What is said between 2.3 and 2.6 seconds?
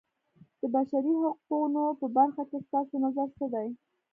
کې